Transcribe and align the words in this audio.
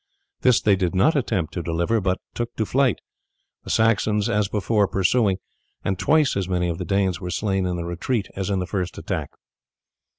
This 0.41 0.59
they 0.59 0.75
did 0.75 0.95
not 0.95 1.15
attempt 1.15 1.53
to 1.53 1.61
deliver, 1.61 2.01
but 2.01 2.17
took 2.33 2.55
to 2.55 2.65
flight, 2.65 2.97
the 3.63 3.69
Saxons, 3.69 4.29
as 4.29 4.47
before, 4.47 4.87
pursuing, 4.87 5.37
and 5.83 5.99
twice 5.99 6.35
as 6.35 6.49
many 6.49 6.69
of 6.69 6.79
the 6.79 6.85
Danes 6.85 7.21
were 7.21 7.29
slain 7.29 7.67
in 7.67 7.75
the 7.75 7.85
retreat 7.85 8.27
as 8.35 8.49
in 8.49 8.57
the 8.57 8.65
first 8.65 8.97
attack. 8.97 9.29